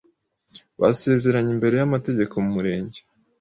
basezeranye 0.79 1.51
imbere 1.55 1.75
y’amategeko 1.77 2.33
mu 2.43 2.49
Murenge 2.55 2.99